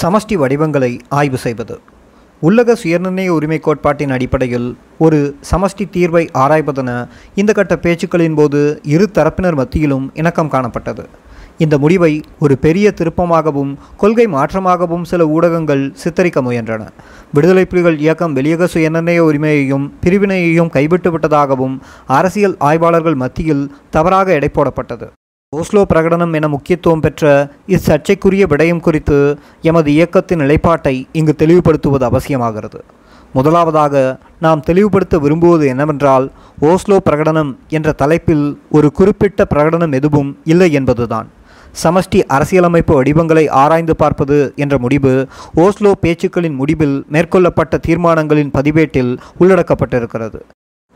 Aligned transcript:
சமஷ்டி 0.00 0.34
வடிவங்களை 0.34 0.90
ஆய்வு 1.08 1.38
செய்வது. 1.38 1.74
உள்ளக 2.42 2.74
சுயநிர்ணய 2.82 3.28
உரிமை 3.28 3.58
கோட்பாட்டின் 3.58 4.10
அடிப்படையில் 4.10 4.66
ஒரு 4.98 5.18
சமஷ்டி 5.50 5.84
தீர்வை 5.94 6.22
ஆராய்வதென 6.42 6.90
இந்த 7.34 7.52
கட்ட 7.52 7.76
பேச்சுக்களின் 7.76 8.34
போது 8.34 8.60
இரு 8.94 9.06
தரப்பினர் 9.14 9.58
மத்தியிலும் 9.60 10.06
இணக்கம் 10.14 10.52
காணப்பட்டது. 10.52 11.04
இந்த 11.58 11.78
முடிவை 11.78 12.12
ஒரு 12.38 12.58
பெரிய 12.58 12.86
திருப்பமாகவும் 12.98 13.72
கொள்கை 13.96 14.26
மாற்றமாகவும் 14.26 15.04
சில 15.10 15.26
ஊடகங்கள் 15.26 15.84
சித்தரிக்க 16.02 16.42
முயன்றன. 16.42 16.82
விடுதலை 17.34 17.64
புலிகள் 17.64 17.98
இயக்கம் 17.98 18.32
வெளியக 18.32 18.68
சுயநிர்ணய 18.74 19.18
உரிமையையும் 19.18 19.86
பிரிவினையையும் 20.04 20.72
கைவிட்டு 20.78 21.12
விட்டதாகவும் 21.14 21.76
அரசியல் 22.06 22.56
ஆய்வாளர்கள் 22.70 23.14
மத்தியில் 23.14 23.64
தவறாக 23.90 24.32
எடை 24.32 24.48
போடப்பட்டது. 24.48 25.08
ஓஸ்லோ 25.58 25.82
பிரகடனம் 25.90 26.32
என 26.36 26.48
முக்கியத்துவம் 26.52 27.02
பெற்ற 27.04 27.24
இச்சர்ச்சைக்குரிய 27.74 28.44
விடயம் 28.52 28.80
குறித்து 28.86 29.18
எமது 29.68 29.88
இயக்கத்தின் 29.96 30.40
நிலைப்பாட்டை 30.42 30.94
இங்கு 31.18 31.32
தெளிவுபடுத்துவது 31.42 32.04
அவசியமாகிறது. 32.08 32.78
முதலாவதாக 33.34 33.94
நாம் 34.44 34.64
தெளிவுபடுத்த 34.68 35.18
விரும்புவது 35.18 35.64
என்னவென்றால் 35.72 36.26
ஓஸ்லோ 36.70 36.98
பிரகடனம் 37.08 37.52
என்ற 37.68 37.94
தலைப்பில் 38.02 38.44
ஒரு 38.70 38.90
குறிப்பிட்ட 38.98 39.46
பிரகடனம் 39.54 39.96
எதுவும் 40.00 40.30
இல்லை 40.44 40.68
என்பதுதான். 40.72 41.30
சமஷ்டி 41.84 42.20
அரசியலமைப்பு 42.36 42.92
வடிவங்களை 42.98 43.46
ஆராய்ந்து 43.62 43.96
பார்ப்பது 44.02 44.36
என்ற 44.56 44.74
முடிவு 44.78 45.14
ஓஸ்லோ 45.64 45.92
பேச்சுக்களின் 46.04 46.58
முடிவில் 46.60 46.96
மேற்கொள்ளப்பட்ட 47.16 47.80
தீர்மானங்களின் 47.88 48.54
பதிவேட்டில் 48.58 49.12
உள்ளடக்கப்பட்டிருக்கிறது. 49.40 50.40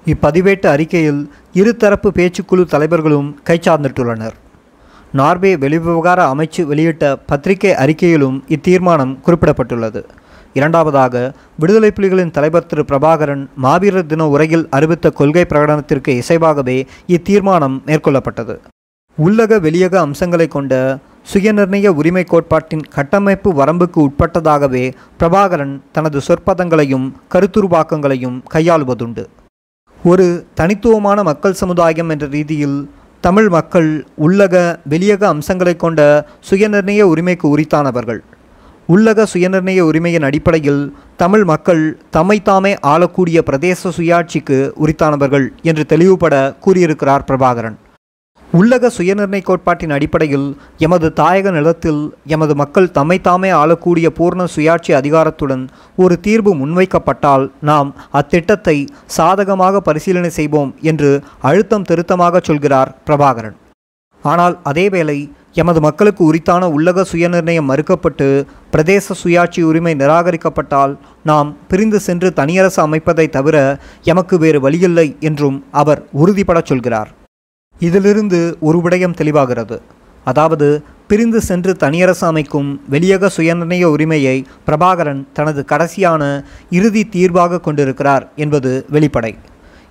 இப்பதிவேட்டு 0.06 0.66
அறிக்கையில் 0.74 1.22
இருதரப்பு 1.60 2.08
பேச்சுக்குழு 2.18 2.64
தலைவர்களும் 2.74 3.28
கைச்சார்ந்திட்டுள்ளனர் 3.48 4.36
நார்வே 5.12 5.56
வெளிவிவகார 5.56 6.20
அமைச்சு 6.32 6.62
வெளியிட்ட 6.64 7.16
பத்திரிகை 7.26 7.70
அறிக்கையிலும் 7.70 8.36
இத்தீர்மானம் 8.48 9.14
குறிப்பிடப்பட்டுள்ளது. 9.26 10.02
இரண்டாவதாக 10.54 11.34
விடுதலை 11.58 11.90
புலிகளின் 11.96 12.30
தலைவர் 12.30 12.66
திரு 12.66 12.84
பிரபாகரன் 12.88 13.46
மாவீரர் 13.54 14.06
தின 14.06 14.28
உரையில் 14.28 14.66
அறிவித்த 14.70 15.10
கொள்கை 15.10 15.44
பிரகடனத்திற்கு 15.48 16.22
இசைவாகவே 16.22 16.86
இத்தீர்மானம் 17.06 17.76
மேற்கொள்ளப்பட்டது. 17.86 18.56
உள்ளக 19.18 19.60
வெளியக 19.60 20.00
அம்சங்களை 20.00 20.48
கொண்ட 20.48 20.98
சுயநிர்ணய 21.32 21.88
உரிமை 21.88 22.24
கோட்பாட்டின் 22.24 22.80
கட்டமைப்பு 22.80 23.52
வரம்புக்கு 23.52 24.06
உட்பட்டதாகவே 24.06 24.92
பிரபாகரன் 25.18 25.80
தனது 25.92 26.20
சொற்பதங்களையும் 26.28 27.12
கருத்துருவாக்கங்களையும் 27.34 28.38
கையாளுவதுண்டு. 28.54 29.26
ஒரு 30.04 30.46
தனித்துவமான 30.54 31.22
மக்கள் 31.22 31.60
சமுதாயம் 31.62 32.08
என்ற 32.08 32.26
ரீதியில் 32.26 32.90
தமிழ் 33.20 33.48
மக்கள் 33.48 34.06
உள்ளக 34.22 34.76
வெளியக 34.88 35.26
அம்சங்களை 35.28 35.76
கொண்ட 35.76 36.26
சுயநிர்ணய 36.50 37.00
உரிமைக்கு 37.00 37.46
உரித்தானவர்கள். 37.58 38.20
உள்ளக 38.88 39.26
சுயநிர்ணய 39.32 39.80
உரிமையின் 39.80 40.22
அடிப்படையில் 40.22 40.94
தமிழ் 41.16 41.44
மக்கள் 41.44 41.82
தம்மைத்தாமே 42.12 42.76
ஆளக்கூடிய 42.80 43.42
பிரதேச 43.46 43.90
சுயாட்சிக்கு 43.96 44.58
உரித்தானவர்கள் 44.84 45.46
என்று 45.62 45.86
தெளிவுபட 45.86 46.54
கூறியிருக்கிறார் 46.60 47.24
பிரபாகரன். 47.28 47.76
உள்ளக 48.58 48.88
சுயநிர்ணய 48.94 49.42
கோட்பாட்டின் 49.46 49.92
அடிப்படையில் 49.96 50.46
எமது 50.84 51.08
தாயக 51.18 51.50
நிலத்தில் 51.56 52.00
எமது 52.34 52.54
மக்கள் 52.60 52.88
தம்மைத்தாமே 52.96 53.50
ஆளக்கூடிய 53.58 54.06
பூர்ண 54.16 54.44
சுயாட்சி 54.54 54.92
அதிகாரத்துடன் 55.00 55.62
ஒரு 56.02 56.14
தீர்வு 56.24 56.52
முன்வைக்கப்பட்டால் 56.60 57.44
நாம் 57.68 57.90
அத்திட்டத்தை 58.20 58.76
சாதகமாக 59.16 59.82
பரிசீலனை 59.88 60.30
செய்வோம் 60.38 60.72
என்று 60.92 61.10
அழுத்தம் 61.50 61.86
திருத்தமாக 61.90 62.40
சொல்கிறார் 62.48 62.90
பிரபாகரன். 63.06 63.56
ஆனால் 64.24 64.56
அதேவேளை 64.70 65.18
எமது 65.62 65.80
மக்களுக்கு 65.86 66.22
உரித்தான 66.24 66.64
உள்ளக 66.76 67.04
சுயநிர்ணயம் 67.12 67.70
மறுக்கப்பட்டு 67.70 68.28
பிரதேச 68.74 69.14
சுயாட்சி 69.22 69.62
உரிமை 69.70 69.94
நிராகரிக்கப்பட்டால் 70.02 70.92
நாம் 71.30 71.48
பிரிந்து 71.70 72.00
சென்று 72.00 72.30
தனியரசு 72.40 72.82
அமைப்பதை 72.86 73.28
தவிர 73.38 73.56
எமக்கு 74.12 74.38
வேறு 74.38 74.60
வழியில்லை 74.66 75.08
என்றும் 75.30 75.58
அவர் 75.82 76.02
உறுதிபடச் 76.22 76.70
சொல்கிறார். 76.72 77.10
இதிலிருந்து 77.80 78.40
ஒரு 78.60 78.78
விடயம் 78.84 79.18
தெளிவாகிறது. 79.20 79.76
அதாவது 80.24 80.66
பிரிந்து 81.10 81.40
சென்று 81.40 81.72
தனியரசு 81.76 82.26
அமைக்கும் 82.26 82.80
வெளியக 82.88 83.30
சுயநிர்ணய 83.36 83.84
உரிமையை 83.84 84.34
பிரபாகரன் 84.66 85.22
தனது 85.32 85.64
கடைசியான 85.72 86.22
இறுதி 86.70 87.02
தீர்வாக 87.14 87.60
கொண்டிருக்கிறார் 87.60 88.26
என்பது 88.36 88.86
வெளிப்படை. 88.92 89.32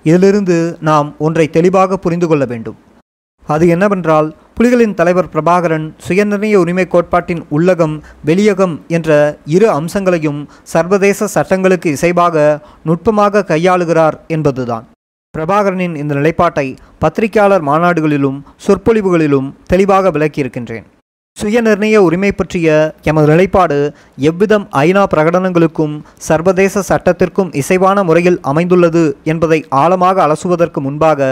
இதிலிருந்து 0.03 0.77
நாம் 0.89 1.15
ஒன்றை 1.17 1.49
தெளிவாக 1.49 1.97
புரிந்து 1.97 2.27
கொள்ள 2.27 2.45
வேண்டும். 2.45 2.77
அது 3.47 3.67
என்னவென்றால் 3.67 4.27
புலிகளின் 4.57 4.93
தலைவர் 4.93 5.31
பிரபாகரன் 5.33 5.87
சுயநிர்ணய 6.07 6.55
உரிமை 6.55 6.87
கோட்பாட்டின் 6.87 7.43
உள்ளகம் 7.49 7.95
வெளியகம் 8.25 8.75
என்ற 8.87 9.09
இரு 9.45 9.67
அம்சங்களையும் 9.71 10.39
சர்வதேச 10.63 11.27
சட்டங்களுக்கு 11.27 11.97
இசைவாக 12.01 12.59
நுட்பமாக 12.83 13.45
கையாளுகிறார் 13.47 14.17
என்பதுதான். 14.27 14.87
பிரபாகரனின் 15.33 15.95
இந்த 16.01 16.13
நிலைப்பாட்டை 16.17 16.67
பத்திரிகையாளர் 17.01 17.63
மாநாடுகளிலும் 17.67 18.37
சொற்பொழிவுகளிலும் 18.65 19.49
தெளிவாக 19.71 20.09
விளக்கியிருக்கின்றேன். 20.15 20.85
சுயநிர்ணய 21.37 21.97
உரிமை 22.05 22.31
பற்றிய 22.31 22.69
எமது 23.09 23.27
நிலைப்பாடு 23.31 23.77
எவ்விதம் 24.29 24.65
ஐநா 24.81 25.03
பிரகடனங்களுக்கும் 25.13 25.93
சர்வதேச 26.27 26.83
சட்டத்திற்கும் 26.89 27.53
இசைவான 27.61 28.03
முறையில் 28.03 28.39
அமைந்துள்ளது 28.41 29.03
என்பதை 29.23 29.59
ஆழமாக 29.83 30.25
அலசுவதற்கு 30.25 30.81
முன்பாக 30.87 31.29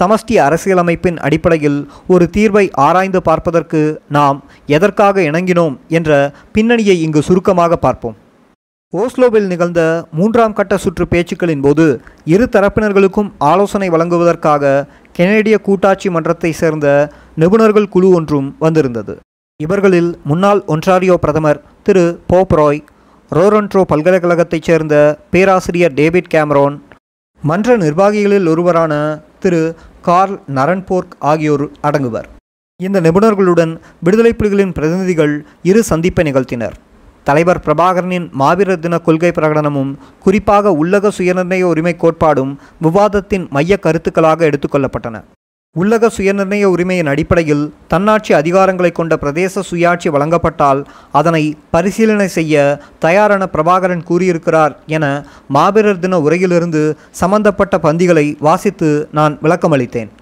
சமஷ்டி 0.00 0.36
அரசியலமைப்பின் 0.46 1.20
அடிப்படையில் 1.28 1.78
ஒரு 2.06 2.26
தீர்வை 2.36 2.66
ஆராய்ந்து 2.88 3.22
பார்ப்பதற்கு 3.22 3.82
நாம் 4.08 4.40
எதற்காக 4.76 5.20
இணங்கினோம் 5.30 5.78
என்ற 5.88 6.30
பின்னணியை 6.52 6.98
இங்கு 7.02 7.22
சுருக்கமாக 7.22 7.76
பார்ப்போம். 7.76 8.18
ஓஸ்லோவில் 9.00 9.46
நிகழ்ந்த 9.50 9.80
மூன்றாம் 10.18 10.52
கட்ட 10.58 10.74
சுற்று 10.82 11.04
பேச்சுக்களின் 11.12 11.62
போது 11.64 11.86
இரு 12.32 12.44
தரப்பினர்களுக்கும் 12.54 13.30
ஆலோசனை 13.50 13.88
வழங்குவதற்காக 13.94 14.70
கெனடிய 15.16 15.56
கூட்டாட்சி 15.66 16.08
மன்றத்தை 16.16 16.50
சேர்ந்த 16.58 16.88
நிபுணர்கள் 17.42 17.88
குழு 17.94 18.08
ஒன்றும் 18.18 18.48
வந்திருந்தது. 18.58 19.14
இவர்களில் 19.60 20.10
முன்னாள் 20.30 20.60
ஒன்றாரியோ 20.74 21.16
பிரதமர் 21.24 21.60
திரு 21.88 22.04
போப்ராய் 22.32 22.80
ரோரன்ட்ரோ 23.30 23.82
பல்கலைக்கழகத்தைச் 23.92 24.68
சேர்ந்த 24.68 24.94
பேராசிரியர் 25.34 25.96
டேவிட் 26.00 26.32
கேமரோன் 26.34 26.76
மன்ற 27.42 27.76
நிர்வாகிகளில் 27.84 28.48
ஒருவரான 28.54 28.92
திரு 29.40 29.62
கார்ல் 30.02 30.38
நரன்போர்க் 30.54 31.18
ஆகியோர் 31.32 31.66
அடங்குவர். 31.88 32.28
இந்த 32.80 32.98
நிபுணர்களுடன் 33.00 33.74
விடுதலை 34.06 34.34
புலிகளின் 34.38 34.76
பிரதிநிதிகள் 34.78 35.34
இரு 35.62 35.82
சந்திப்பை 35.90 36.24
நிகழ்த்தினர். 36.30 36.74
தலைவர் 37.24 37.62
பிரபாகரனின் 37.66 38.26
மாவீரர் 38.32 38.80
தின 38.80 38.98
கொள்கை 38.98 39.30
பிரகடனமும் 39.30 39.92
குறிப்பாக 40.18 40.72
உள்ளக 40.72 41.12
சுயநிர்ணய 41.18 41.62
உரிமை 41.62 41.96
கோட்பாடும் 41.98 42.52
விவாதத்தின் 42.80 43.46
மைய 43.50 43.78
கருத்துக்களாக 43.82 44.46
எடுத்துக்கொள்ளப்பட்டன 44.50 45.22
உள்ளக 45.76 46.10
சுயநிர்ணய 46.16 46.64
உரிமையின் 46.64 47.06
அடிப்படையில் 47.06 47.62
தன்னாட்சி 47.88 48.32
அதிகாரங்களை 48.34 48.92
கொண்ட 48.92 49.16
பிரதேச 49.16 49.62
சுயாட்சி 49.70 50.08
வழங்கப்பட்டால் 50.08 50.80
அதனை 51.12 51.56
பரிசீலனை 51.70 52.28
செய்ய 52.28 52.80
தயாரென 53.00 53.46
பிரபாகரன் 53.52 54.04
கூறியிருக்கிறார் 54.04 54.74
என 54.86 55.06
மாவீரர் 55.48 55.98
தின 55.98 56.20
உரையிலிருந்து 56.20 56.82
சம்பந்தப்பட்ட 57.10 57.78
பந்திகளை 57.78 58.26
வாசித்து 58.38 59.08
நான் 59.12 59.36
விளக்கமளித்தேன். 59.42 60.12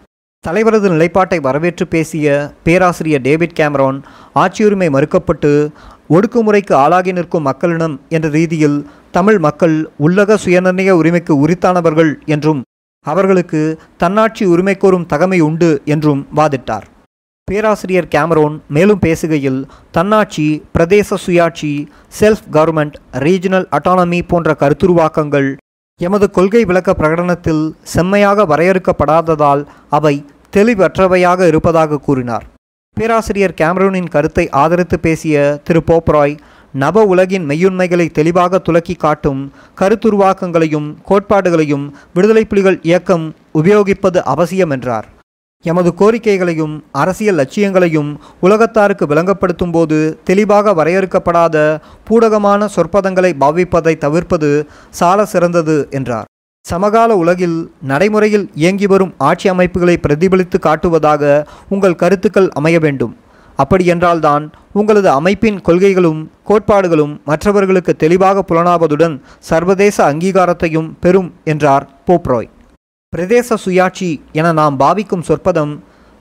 தலைவரது 0.44 0.88
நிலைப்பாட்டை 0.88 1.40
வரவேற்று 1.40 1.86
பேசிய 1.86 2.28
பேராசிரியர் 2.64 3.22
டேவிட் 3.22 3.58
கேமரான் 3.60 3.98
ஆட்சியுரிமை 4.34 4.88
மறுக்கப்பட்டு 4.88 5.50
ஒடுக்குமுறைக்கு 6.14 6.74
ஆளாகி 6.74 7.12
நிற்கும் 7.12 7.46
மக்களிடம் 7.48 7.94
என்ற 8.08 8.28
ரீதியில் 8.28 8.78
தமிழ் 9.16 9.38
மக்கள் 9.38 9.76
உள்ளக 10.06 10.36
சுயநிர்ணய 10.44 10.90
உரிமைக்கு 11.00 11.34
உரித்தானவர்கள் 11.44 12.12
என்றும் 12.34 12.60
அவர்களுக்கு 13.06 13.60
தன்னாட்சி 13.96 14.44
உரிமை 14.44 14.74
கோரும் 14.76 15.06
தகமை 15.12 15.38
உண்டு 15.40 15.70
என்றும் 15.84 16.20
வாதிட்டார். 16.36 16.86
பேராசிரியர் 17.48 18.10
கேமரோன் 18.14 18.56
மேலும் 18.68 19.00
பேசுகையில் 19.06 19.60
தன்னாட்சி 19.90 20.46
பிரதேச 20.74 21.16
சுயாட்சி 21.26 21.72
செல்ஃப் 22.20 22.46
கவர்மெண்ட் 22.52 22.96
ரீஜனல் 23.24 23.66
அட்டானமி 23.78 24.20
போன்ற 24.26 24.56
கருத்துருவாக்கங்கள் 24.60 25.50
எமது 26.00 26.28
கொள்கை 26.30 26.64
விளக்க 26.64 26.90
பிரகடனத்தில் 27.00 27.64
செம்மையாக 27.94 28.46
வரையறுக்கப்படாததால் 28.52 29.64
அவை 29.90 30.14
தெளிவற்றவையாக 30.56 31.46
இருப்பதாக 31.46 31.98
கூறினார். 31.98 32.46
பேராசிரியர் 32.96 33.54
கேமரூனின் 33.58 34.10
கருத்தை 34.14 34.42
ஆதரித்து 34.62 34.96
பேசிய 35.04 35.36
திரு 35.66 35.80
போப்ராய் 35.88 36.34
நவ 36.74 37.02
உலகின் 37.12 37.46
மெய்யுண்மைகளை 37.50 38.06
தெளிவாக 38.18 38.60
துலக்கி 38.66 38.94
காட்டும் 38.94 39.40
கருத்துருவாக்கங்களையும் 39.80 40.88
கோட்பாடுகளையும் 41.08 41.86
விடுதலை 42.14 42.44
புலிகள் 42.44 42.78
இயக்கம் 42.82 43.24
உபயோகிப்பது 43.60 44.20
அவசியம் 44.32 44.70
என்றார். 44.70 45.06
எமது 45.64 45.92
கோரிக்கைகளையும் 46.00 46.74
அரசியல் 47.02 47.38
லட்சியங்களையும் 47.40 48.10
உலகத்தாருக்கு 48.42 49.06
விளங்கப்படுத்தும் 49.12 49.72
போது 49.72 49.98
தெளிவாக 50.24 50.74
வரையறுக்கப்படாத 50.80 51.56
பூடகமான 52.08 52.68
சொற்பதங்களை 52.76 53.32
பாவிப்பதை 53.44 53.96
தவிர்ப்பது 54.04 54.50
சால 55.00 55.24
சிறந்தது 55.24 55.78
என்றார். 55.90 56.28
சமகால 56.70 57.16
உலகில் 57.16 57.56
நடைமுறையில் 57.90 58.44
இயங்கி 58.54 58.86
வரும் 58.86 59.14
ஆட்சி 59.28 59.46
அமைப்புகளை 59.48 59.94
பிரதிபலித்து 60.02 60.58
காட்டுவதாக 60.66 61.22
உங்கள் 61.68 62.00
கருத்துக்கள் 62.02 62.48
அமைய 62.58 62.78
வேண்டும். 62.78 63.14
அப்படியென்றால்தான் 63.58 64.44
உங்களது 64.72 65.08
அமைப்பின் 65.10 65.58
கொள்கைகளும் 65.60 66.20
கோட்பாடுகளும் 66.48 67.14
மற்றவர்களுக்கு 67.24 67.96
தெளிவாக 67.96 68.44
புலனாவதுடன் 68.48 69.20
சர்வதேச 69.38 69.96
அங்கீகாரத்தையும் 70.12 70.88
பெறும் 71.00 71.30
என்றார் 71.44 71.86
போப்ராய். 72.06 72.50
பிரதேச 73.16 73.56
சுயாட்சி 73.64 74.10
என 74.32 74.52
நாம் 74.52 74.78
பாவிக்கும் 74.80 75.26
சொற்பதம் 75.28 75.74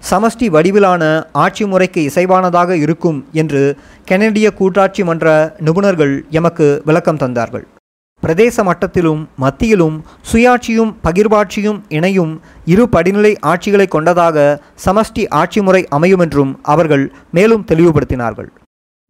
சமஷ்டி 0.10 0.50
வடிவிலான 0.56 1.04
ஆட்சி 1.32 1.66
முறைக்கு 1.66 2.02
இசைவானதாக 2.10 2.78
இருக்கும் 2.86 3.20
என்று 3.42 3.62
கெனடிய 4.12 4.50
கூட்டாட்சி 4.54 5.04
மன்ற 5.04 5.56
நிபுணர்கள் 5.66 6.16
எமக்கு 6.30 6.68
விளக்கம் 6.86 7.22
தந்தார்கள். 7.24 7.66
பிரதேச 8.24 8.56
மட்டத்திலும் 8.68 9.22
மத்தியிலும் 9.44 9.98
சுயாட்சியும் 10.32 10.92
பகிர்வாட்சியும் 11.06 11.80
இணையும் 11.98 12.34
இரு 12.74 12.84
படிநிலை 12.96 13.34
ஆட்சிகளை 13.52 13.88
கொண்டதாக 13.88 14.38
சமஷ்டி 14.86 15.24
ஆட்சி 15.42 15.62
முறை 15.68 15.84
அமையும் 15.98 16.24
என்றும் 16.26 16.52
அவர்கள் 16.74 17.06
மேலும் 17.38 17.68
தெளிவுபடுத்தினார்கள். 17.72 18.50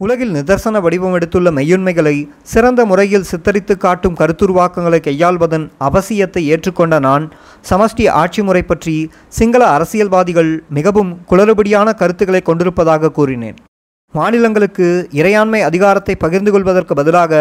உலகில் 0.01 0.31
நிதர்சன 0.35 0.75
வடிவம் 0.83 1.15
எடுத்துள்ள 1.17 1.49
மெய்யுண்மைகளை 1.57 2.13
சிறந்த 2.51 2.85
முறையில் 2.91 3.27
சித்தரித்து 3.31 3.73
காட்டும் 3.77 4.15
கருத்துருவாக்கங்களை 4.19 4.99
கையாள்வதன் 5.07 5.65
அவசியத்தை 5.87 6.43
ஏற்றுக்கொண்ட 6.53 6.99
நான் 7.07 7.25
சமஷ்டி 7.69 8.05
ஆட்சி 8.21 8.43
முறை 8.47 8.63
பற்றி 8.63 8.95
சிங்கள 9.39 9.63
அரசியல்வாதிகள் 9.75 10.51
மிகவும் 10.77 11.11
குளறுபடியான 11.31 11.93
கருத்துக்களை 12.01 12.41
கொண்டிருப்பதாக 12.41 13.11
கூறினேன். 13.19 13.59
மாநிலங்களுக்கு 14.17 14.87
இறையாண்மை 15.19 15.59
அதிகாரத்தை 15.69 16.15
பகிர்ந்து 16.15 16.51
கொள்வதற்கு 16.51 16.93
பதிலாக 16.99 17.33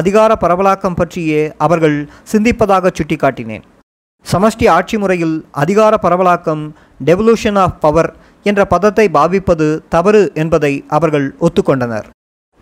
அதிகார 0.00 0.36
பரவலாக்கம் 0.42 0.96
பற்றியே 1.00 1.42
அவர்கள் 1.66 1.96
சிந்திப்பதாக 2.32 2.92
சுட்டிக்காட்டினேன். 2.98 3.64
சமஷ்டி 4.24 4.66
ஆட்சி 4.76 4.96
முறையில் 5.02 5.36
அதிகார 5.62 5.98
பரவலாக்கம் 6.02 6.62
டெவல்யூஷன் 7.08 7.58
ஆஃப் 7.62 7.78
பவர் 7.84 8.10
என்ற 8.50 8.60
பதத்தை 8.74 9.06
பாவிப்பது 9.16 9.66
தவறு 9.94 10.22
என்பதை 10.42 10.72
அவர்கள் 10.88 11.26
ஒத்துக்கொண்டனர். 11.46 12.06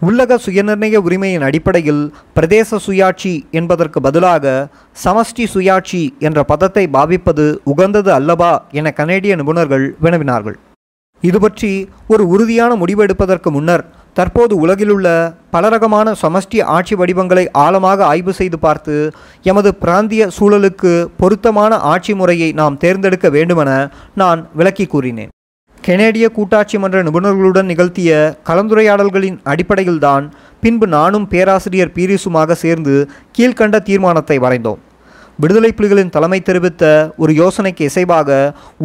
உள்ளக 0.03 0.39
சுயநிர்ணய 0.45 0.97
உரிமையின் 1.07 1.45
அடிப்படையில் 1.49 2.03
பிரதேச 2.37 2.79
சுயாட்சி 2.87 3.35
என்பதற்கு 3.61 4.01
பதிலாக 4.07 4.55
சமஷ்டி 5.05 5.47
சுயாட்சி 5.55 6.03
என்ற 6.29 6.45
பதத்தை 6.53 6.87
பாவிப்பது 6.97 7.47
உகந்தது 7.73 8.13
அல்லவா 8.19 8.53
என 8.81 8.93
கனேடிய 9.01 9.37
நிபுணர்கள் 9.37 9.87
வினவினார்கள். 10.05 10.59
இது 11.23 11.39
பற்றி 11.41 11.73
ஒரு 12.13 12.23
உறுதியான 12.35 12.75
முடிவெடுப்பதற்கு 12.83 13.51
முன்னர் 13.57 13.85
தற்போது 14.19 14.55
உலகிலுள்ள 14.65 15.09
பலரகமான 15.55 16.15
சமஷ்டி 16.23 16.59
ஆட்சி 16.77 16.95
வடிவங்களை 17.01 17.45
ஆழமாக 17.65 18.01
ஆய்வு 18.05 18.33
செய்து 18.39 18.59
பார்த்து 18.59 18.95
எமது 19.51 19.71
பிராந்திய 19.83 20.23
சூழலுக்கு 20.37 20.93
பொருத்தமான 21.21 21.79
ஆட்சி 21.93 22.15
முறையை 22.15 22.49
நாம் 22.61 22.79
தேர்ந்தெடுக்க 22.85 23.29
வேண்டுமென 23.37 23.71
நான் 24.23 24.41
விளக்கி 24.61 24.87
கூறினேன். 24.87 25.33
கெனேடிய 25.85 26.27
கூட்டாட்சி 26.37 26.79
மன்ற 26.79 26.99
நிபுணர்களுடன் 27.07 27.71
நிகழ்த்திய 27.73 28.11
கலந்துரையாடல்களின் 28.49 29.39
அடிப்படையில்தான் 29.53 30.25
பின்பு 30.63 30.87
நானும் 30.97 31.27
பேராசிரியர் 31.33 31.95
பீரிசுமாக 31.97 32.57
சேர்ந்து 32.65 32.95
கீழ்கண்ட 33.39 33.79
தீர்மானத்தை 33.89 34.39
வரைந்தோம். 34.47 34.81
விடுதலை 35.43 35.69
புலிகளின் 35.73 36.13
தலைமை 36.15 36.39
தெரிவித்த 36.43 36.85
ஒரு 37.23 37.33
யோசனைக்கு 37.41 37.83
இசைவாக 37.89 38.31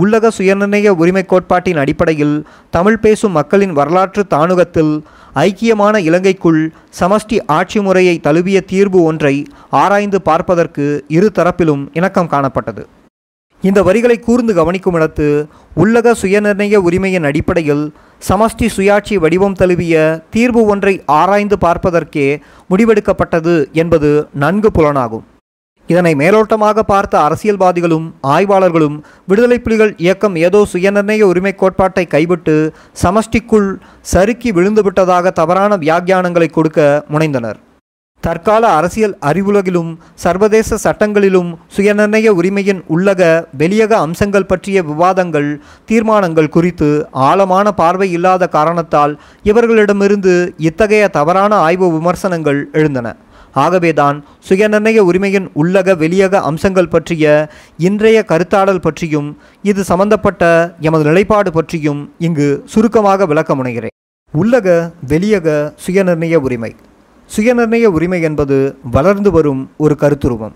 உள்ளக 0.01 0.29
சுயநிர்ணய 0.37 0.91
உரிமை 1.01 1.23
கோட்பாட்டின் 1.31 1.79
அடிப்படையில் 1.83 2.35
தமிழ் 2.75 2.99
பேசும் 3.05 3.35
மக்களின் 3.37 3.73
வரலாற்று 3.79 4.23
தானுகத்தில் 4.33 4.93
ஐக்கியமான 5.45 6.01
இலங்கைக்குள் 6.09 6.61
சமஷ்டி 6.99 7.39
ஆட்சி 7.57 7.79
முறையை 7.79 8.15
தழுவிய 8.27 8.59
தீர்வு 8.71 9.01
ஒன்றை 9.03 9.35
ஆராய்ந்து 9.81 10.21
பார்ப்பதற்கு 10.29 10.85
இரு 11.17 11.29
தரப்பிலும் 11.39 11.83
இணக்கம் 11.99 12.31
காணப்பட்டது. 12.35 12.83
இந்த 13.63 13.79
வரிகளை 13.89 14.19
கூர்ந்து 14.19 14.53
கவனிக்கும் 14.53 14.97
இடத்து 14.99 15.27
உள்ளக 15.83 16.15
சுயநிர்ணய 16.21 16.75
உரிமையின் 16.87 17.27
அடிப்படையில் 17.29 17.85
சமஷ்டி 18.29 18.67
சுயாட்சி 18.75 19.15
வடிவம் 19.23 19.59
தழுவிய 19.61 19.95
தீர்வு 20.35 20.61
ஒன்றை 20.73 20.93
ஆராய்ந்து 21.19 21.57
பார்ப்பதற்கே 21.67 22.27
முடிவெடுக்கப்பட்டது 22.71 23.55
என்பது 23.83 24.11
நன்கு 24.43 24.69
புலனாகும். 24.77 25.25
இதனை 25.87 26.11
மேலோட்டமாக 26.15 26.79
பார்த்த 26.79 27.15
அரசியல்வாதிகளும் 27.27 28.07
ஆய்வாளர்களும் 28.27 28.95
விடுதலை 29.25 29.57
புலிகள் 29.59 29.93
இயக்கம் 29.97 30.35
ஏதோ 30.35 30.61
சுயநிர்ணய 30.73 31.21
உரிமை 31.21 31.55
கோட்பாட்டை 31.55 32.05
கைவிட்டு 32.07 32.55
சமஷ்டிக்குள் 33.03 33.69
சறுக்கி 34.13 34.51
விழுந்துவிட்டதாக 34.51 35.31
தவறான 35.31 35.77
வியாக்கியானங்களை 35.77 36.47
கொடுக்க 36.51 37.05
முனைந்தனர். 37.13 37.59
தற்கால 38.23 38.63
அரசியல் 38.67 39.13
அறிவுலகிலும் 39.21 39.91
சர்வதேச 40.13 40.77
சட்டங்களிலும் 40.83 41.51
சுயநிர்ணய 41.75 42.27
உரிமையின் 42.29 42.81
உள்ளக 42.89 43.21
வெளியக 43.57 43.97
அம்சங்கள் 43.97 44.47
பற்றிய 44.47 44.83
விவாதங்கள் 44.83 45.49
தீர்மானங்கள் 45.85 46.49
குறித்து 46.49 46.89
ஆழமான 47.27 47.71
பார்வை 47.71 48.11
இல்லாத 48.11 48.47
காரணத்தால் 48.47 49.13
இவர்களிடமிருந்து 49.43 50.33
இத்தகைய 50.69 51.07
தவறான 51.07 51.55
ஆய்வு 51.55 51.89
விமர்சனங்கள் 51.91 52.61
எழுந்தன. 52.71 53.07
ஆகவேதான் 53.63 54.17
சுயநிர்ணய 54.47 54.99
உரிமையின் 55.09 55.47
உள்ளக 55.61 55.97
வெளியக 55.97 56.41
அம்சங்கள் 56.49 56.93
பற்றிய 56.95 57.25
இன்றைய 57.87 58.17
கருத்தாடல் 58.31 58.83
பற்றியும் 58.85 59.29
இது 59.71 59.83
சம்பந்தப்பட்ட 59.83 60.43
எமது 60.87 61.03
நிலைப்பாடு 61.03 61.51
பற்றியும் 61.51 62.01
இங்கு 62.19 62.47
சுருக்கமாக 62.73 63.25
விளக்க 63.25 63.55
முனைகிறேன் 63.55 63.93
உள்ளக 64.33 64.67
வெளியக 65.07 65.47
சுயநிர்ணய 65.85 66.35
உரிமை. 66.47 66.71
சுயநிர்ணய 67.29 67.85
உரிமை 67.97 68.19
என்பது 68.21 68.57
வளர்ந்து 68.95 69.31
வரும் 69.31 69.61
ஒரு 69.77 69.95
கருத்துருவம். 70.01 70.55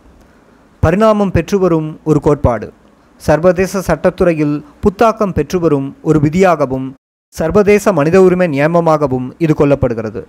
பரிணாமம் 0.83 1.33
பெற்றுவரும் 1.35 1.89
ஒரு 2.03 2.19
கோட்பாடு. 2.25 2.67
சர்வதேச 3.21 3.81
சட்டத்துறையில் 3.87 4.55
புத்தாக்கம் 4.83 5.35
பெற்று 5.37 5.59
வரும் 5.59 5.87
ஒரு 6.01 6.19
விதியாகவும் 6.19 6.87
சர்வதேச 7.35 7.93
மனித 7.93 8.17
உரிமை 8.21 8.47
நியமமாகவும் 8.57 9.27
இது 9.45 9.53
கொள்ளப்படுகிறது. 9.53 10.21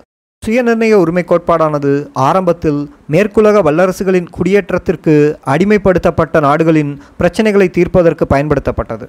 சுயநிர்ணய 0.45 0.93
உரிமை 0.93 1.23
கோட்பாடானது 1.29 1.91
ஆரம்பத்தில் 2.27 2.79
மேற்குலக 3.13 3.57
வல்லரசுகளின் 3.67 4.29
குடியேற்றத்திற்கு 4.37 5.15
அடிமைப்படுத்தப்பட்ட 5.53 6.41
நாடுகளின் 6.41 6.93
பிரச்சனைகளை 7.19 7.71
தீர்ப்பதற்கு 7.71 8.27
பயன்படுத்தப்பட்டது. 8.31 9.07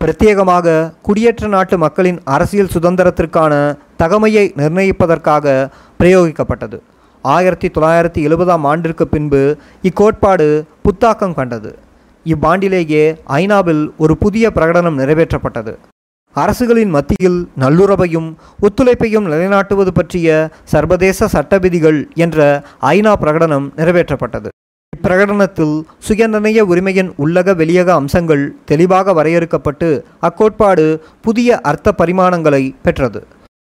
பிரத்யேகமாக 0.00 0.92
குடியேற்ற 1.02 1.46
நாட்டு 1.46 1.78
மக்களின் 1.78 2.20
அரசியல் 2.24 2.72
சுதந்திரத்திற்கான 2.74 3.52
தகமையை 3.98 4.44
நிர்ணயிப்பதற்காக 4.60 5.68
பிரயோகிக்கப்பட்டது. 5.98 6.78
ஆயிரத்தி 7.22 7.68
தொள்ளாயிரத்தி 7.68 8.22
எழுபதாம் 8.28 8.64
ஆண்டிற்கு 8.72 9.08
பின்பு 9.08 9.42
இக்கோட்பாடு 9.82 10.48
புத்தாக்கம் 10.86 11.34
கண்டது. 11.34 11.78
இவ்வாண்டிலேயே 12.26 13.04
ஐநாவில் 13.40 13.90
ஒரு 13.96 14.16
புதிய 14.16 14.50
பிரகடனம் 14.54 14.98
நிறைவேற்றப்பட்டது. 15.02 15.74
அரசுகளின் 16.42 16.92
மத்தியில் 16.96 17.38
நல்லுறவையும் 17.62 18.28
ஒத்துழைப்பையும் 18.66 19.28
நிலைநாட்டுவது 19.28 19.92
பற்றிய 19.98 20.26
சர்வதேச 20.72 21.28
சட்ட 21.34 21.58
விதிகள் 21.64 22.00
என்ற 22.24 22.38
ஐநா 22.94 23.12
பிரகடனம் 23.22 23.66
நிறைவேற்றப்பட்டது. 23.78 24.48
இப்பிரகடனத்தில் 24.92 25.74
சுயநிர்ணய 26.06 26.60
உரிமையின் 26.72 27.10
உள்ளக 27.24 27.54
வெளியக 27.56 27.88
அம்சங்கள் 27.94 28.44
தெளிவாக 28.64 29.12
வரையறுக்கப்பட்டு 29.12 29.88
அக்கோட்பாடு 30.28 30.86
புதிய 31.20 31.58
அர்த்த 31.70 31.94
பரிமாணங்களை 32.00 32.62
பெற்றது. 32.86 33.22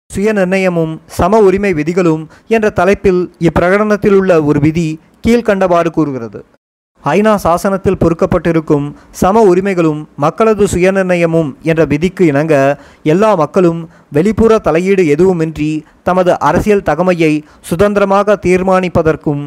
சுயநிர்ணயமும் 0.10 0.96
சம 1.20 1.40
உரிமை 1.48 1.74
விதிகளும் 1.74 2.24
என்ற 2.56 2.70
தலைப்பில் 2.80 3.22
இப்பிரகடனத்தில் 3.48 4.18
உள்ள 4.20 4.42
ஒரு 4.44 4.60
விதி 4.60 4.88
கீழ்கண்டவாறு 5.28 5.90
கூறுகிறது. 5.98 6.42
ஐநா 7.04 7.32
சாசனத்தில் 7.36 8.00
பொறுக்கப்பட்டிருக்கும் 8.00 8.86
சம 9.12 9.42
உரிமைகளும் 9.42 10.02
மக்களது 10.16 10.66
சுயநிர்ணயமும் 10.66 11.50
என்ற 11.62 11.86
விதிக்கு 11.86 12.26
இணங்க 12.26 12.54
எல்லா 13.04 13.36
மக்களும் 13.36 13.82
வெளிப்புற 14.12 14.60
தலையீடு 14.60 15.04
எதுவுமின்றி 15.16 15.84
தமது 16.04 16.40
அரசியல் 16.40 16.86
தகமையை 16.90 17.44
சுதந்திரமாக 17.60 18.38
தீர்மானிப்பதற்கும் 18.46 19.44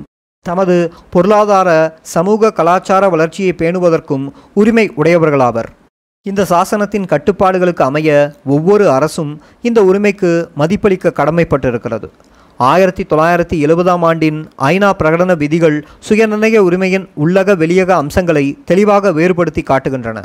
தமது 0.46 0.92
பொருளாதார 1.10 1.98
சமூக 2.02 2.52
கலாச்சார 2.52 3.08
வளர்ச்சியை 3.08 3.54
பேணுவதற்கும் 3.58 4.26
உரிமை 4.52 4.92
உடையவர்களாவர். 4.96 5.68
இந்த 6.22 6.46
சாசனத்தின் 6.50 7.10
கட்டுப்பாடுகளுக்கு 7.10 7.82
அமைய 7.82 8.10
ஒவ்வொரு 8.44 8.90
அரசும் 8.90 9.32
இந்த 9.62 9.84
உரிமைக்கு 9.84 10.50
மதிப்பளிக்க 10.58 11.16
கடமைப்பட்டிருக்கிறது. 11.16 12.08
ஆயிரத்தி 12.56 13.06
தொள்ளாயிரத்தி 13.10 13.56
எழுபதாம் 13.66 14.00
ஆண்டின் 14.00 14.48
ஐநா 14.58 14.90
பிரகடன 14.98 15.36
விதிகள் 15.36 15.86
சுயநிர்ணய 16.08 16.56
உரிமையின் 16.56 17.08
உள்ளக 17.24 17.56
வெளியக 17.56 17.94
அம்சங்களை 17.94 18.58
தெளிவாக 18.64 19.12
வேறுபடுத்தி 19.12 19.62
காட்டுகின்றன. 19.62 20.22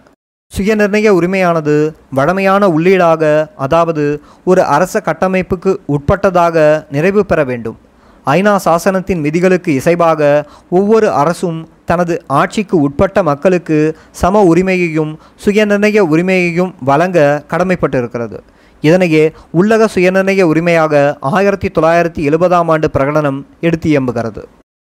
சுயநிர்ணய 0.57 1.09
உரிமையானது 1.09 1.93
வழமையான 2.11 2.67
உள்ளீடாக 2.67 3.49
அதாவது 3.55 4.21
ஒரு 4.43 4.63
அரச 4.63 5.01
கட்டமைப்புக்கு 5.05 5.75
உட்பட்டதாக 5.87 6.85
நிறைவு 6.91 7.25
பெற 7.25 7.43
வேண்டும். 7.43 7.77
ஐநா 8.25 8.55
சாசனத்தின் 8.65 9.21
விதிகளுக்கு 9.21 9.81
இசைவாக 9.83 10.45
ஒவ்வொரு 10.69 11.11
அரசும் 11.11 11.69
தனது 11.85 12.21
ஆட்சிக்கு 12.27 12.81
உட்பட்ட 12.81 13.23
மக்களுக்கு 13.23 13.97
சம 14.11 14.43
உரிமையையும் 14.43 15.19
சுயநிர்ணய 15.45 15.99
உரிமையையும் 15.99 16.73
வழங்க 16.79 17.43
கடமைப்பட்டிருக்கிறது. 17.49 18.39
இதனையே 18.81 19.23
உள்ளக 19.59 19.87
சுயநிர்ணய 19.95 20.41
உரிமையாக 20.41 20.93
ஆயிரத்தி 21.35 21.69
தொள்ளாயிரத்தி 21.75 22.21
எழுபதாம் 22.29 22.69
ஆண்டு 22.73 22.89
பிரகடனம் 22.93 23.39
எடுத்து 23.61 23.89
எம்புகிறது 23.99 24.43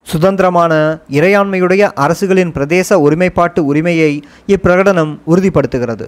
சுதந்திரமான 0.06 0.72
இறையாண்மையுடைய 1.18 1.82
அரசுகளின் 2.04 2.52
பிரதேச 2.56 3.00
ஒருமைப்பாட்டு 3.00 3.60
உரிமையை 3.64 4.12
இப்பிரகடனம் 4.46 5.12
உறுதிப்படுத்துகிறது. 5.26 6.06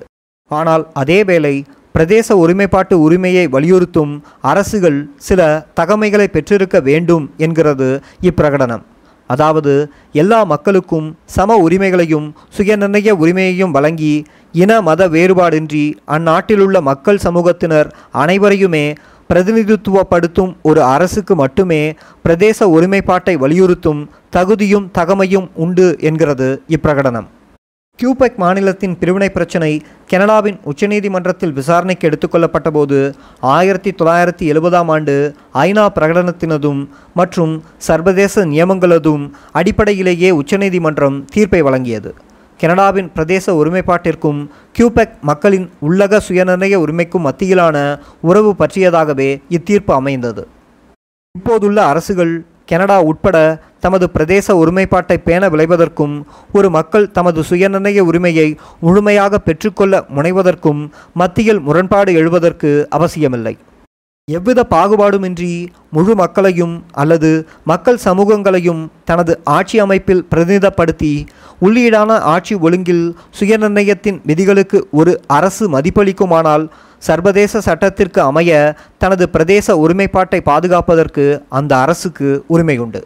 ஆனால் 0.51 0.85
அதேவேளை 1.01 1.55
பிரதேச 1.95 2.29
ஒருமைப்பாட்டு 2.43 2.95
உரிமையை 3.01 3.45
வலியுறுத்தும் 3.49 4.13
அரசுகள் 4.43 4.99
சில 5.29 5.41
தகமைகளை 5.81 6.27
பெற்றிருக்க 6.27 6.81
வேண்டும் 6.81 7.25
என்கிறது 7.37 7.89
இப்பிரகடனம். 8.23 8.85
அதாவது 9.27 9.73
எல்லா 10.13 10.45
மக்களுக்கும் 10.45 11.09
சம 11.27 11.57
உரிமைகளையும் 11.57 12.27
சுயநிர்ணய 12.57 13.11
உரிமையையும் 13.23 13.71
வழங்கி 13.71 14.15
இன 14.53 14.81
மத 14.81 15.09
வேறுபாடின்றி 15.09 15.85
அந்நாட்டிலுள்ள 16.07 16.81
மக்கள் 16.81 17.23
சமூகத்தினர் 17.25 17.91
அனைவரையுமே 18.15 18.95
பிரதிநிதித்துவப்படுத்தும் 19.31 20.53
ஒரு 20.63 20.83
அரசுக்கு 20.83 21.35
மட்டுமே 21.35 21.81
பிரதேச 22.25 22.69
ஒருமைப்பாட்டை 22.71 23.37
வலியுறுத்தும் 23.37 24.03
தகுதியும் 24.31 24.91
தகமையும் 24.99 25.49
உண்டு 25.55 25.97
என்கிறது 26.01 26.63
இப்பிரகடனம். 26.69 27.27
கியூபெக் 27.99 28.35
மாநிலத்தின் 28.37 28.97
பிரிவினை 28.99 29.29
பிரச்சினை 29.29 29.71
கனடாவின் 30.11 30.57
உச்சநீதிமன்றத்தில் 30.71 31.55
விசாரணைக்கு 31.59 32.09
எடுத்துக்கொள்ளப்பட்ட 32.09 32.69
போது 32.71 32.99
ஆயிரத்தி 33.41 33.91
தொள்ளாயிரத்தி 33.91 34.45
எழுபதாம் 34.53 34.91
ஆண்டு 34.95 35.15
ஐநா 35.63 35.85
பிரகடனத்தினதும் 35.97 36.83
மற்றும் 37.15 37.55
சர்வதேச 37.87 38.45
நியமங்களதும் 38.47 39.25
அடிப்படையிலேயே 39.53 40.31
உச்சநீதிமன்றம் 40.31 41.17
தீர்ப்பை 41.35 41.63
வழங்கியது. 41.63 42.11
கனடாவின் 42.61 43.09
பிரதேச 43.17 43.55
ஒருமைப்பாட்டிற்கும் 43.61 44.43
கியூபெக் 44.79 45.17
மக்களின் 45.21 45.67
உள்ளக 45.89 46.21
சுயநிர்ணய 46.29 46.75
உரிமைக்கும் 46.75 47.27
மத்தியிலான 47.29 47.77
உறவு 48.21 48.53
பற்றியதாகவே 48.59 49.31
இத்தீர்ப்பு 49.49 49.95
அமைந்தது. 49.95 50.45
இப்போதுள்ள 51.35 51.79
அரசுகள் 51.87 52.35
கனடா 52.67 53.03
உட்பட 53.03 53.37
தமது 53.81 54.07
பிரதேச 54.15 54.47
ஒருமைப்பாட்டை 54.63 55.17
பேண 55.25 55.49
விளைவதற்கும் 55.49 56.15
ஒரு 56.53 56.71
மக்கள் 56.71 57.11
தமது 57.11 57.41
சுயநிர்ணய 57.51 57.99
உரிமையை 57.99 58.49
முழுமையாக 58.81 59.39
பெற்றுக்கொள்ள 59.39 60.05
முனைவதற்கும் 60.17 60.81
மத்தியில் 61.15 61.61
முரண்பாடு 61.61 62.13
எழுவதற்கு 62.13 62.71
அவசியமில்லை. 62.91 63.55
எவ்வித 64.29 64.61
பாகுபாடுமின்றி 64.71 65.51
முழு 65.93 66.13
மக்களையும் 66.15 66.73
அல்லது 66.93 67.29
மக்கள் 67.63 68.01
சமூகங்களையும் 68.05 68.81
தனது 69.05 69.33
ஆட்சி 69.49 69.77
அமைப்பில் 69.79 70.23
பிரதிநிதப்படுத்தி 70.31 71.11
உள்ளீடான 71.63 72.17
ஆட்சி 72.27 72.55
ஒழுங்கில் 72.61 73.05
சுயநிர்ணயத்தின் 73.39 74.19
விதிகளுக்கு 74.27 74.79
ஒரு 74.93 75.13
அரசு 75.31 75.67
மதிப்பளிக்குமானால் 75.69 76.65
சர்வதேச 77.03 77.61
சட்டத்திற்கு 77.61 78.21
அமைய 78.23 78.53
தனது 78.99 79.27
பிரதேச 79.29 79.77
ஒருமைப்பாட்டை 79.79 80.41
பாதுகாப்பதற்கு 80.45 81.27
அந்த 81.51 81.73
அரசுக்கு 81.79 82.31
உரிமை 82.49 82.77
உண்டு 82.79 83.03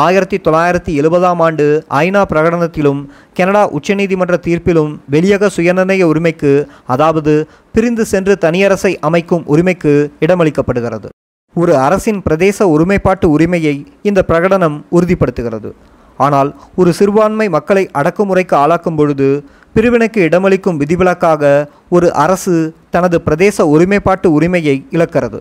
ஆயிரத்தி 0.00 0.36
தொள்ளாயிரத்தி 0.36 0.92
எழுபதாம் 1.00 1.40
ஆண்டு 1.46 1.64
ஐநா 1.88 2.20
பிரகடனத்திலும் 2.30 3.00
கனடா 3.34 3.62
உச்சநீதிமன்ற 3.70 4.36
தீர்ப்பிலும் 4.46 4.92
வெளியக 5.14 5.50
சுயநிர்ணய 5.56 6.02
உரிமைக்கு 6.02 6.52
அதாவது 6.86 7.32
பிரிந்து 7.74 8.04
சென்று 8.04 8.38
தனியரசை 8.40 8.92
அமைக்கும் 9.00 9.44
உரிமைக்கு 9.46 9.92
இடமளிக்கப்படுகிறது. 10.20 11.08
ஒரு 11.56 11.76
அரசின் 11.76 12.22
பிரதேச 12.28 12.68
ஒருமைப்பாட்டு 12.74 13.30
உரிமையை 13.30 13.74
இந்த 14.02 14.24
பிரகடனம் 14.28 14.78
உறுதிப்படுத்துகிறது. 14.90 15.72
ஆனால் 16.16 16.56
ஒரு 16.74 16.92
சிறுபான்மை 16.92 17.48
மக்களை 17.48 17.90
அடக்குமுறைக்கு 18.00 18.56
ஆளாக்கும் 18.64 18.96
பொழுது 18.96 19.44
பிரிவினைக்கு 19.74 20.20
இடமளிக்கும் 20.28 20.76
விதிவிலக்காக 20.76 21.68
ஒரு 21.88 22.12
அரசு 22.12 22.56
தனது 22.90 23.18
பிரதேச 23.26 23.68
ஒருமைப்பாட்டு 23.68 24.32
உரிமையை 24.32 24.86
இழக்கிறது. 24.90 25.40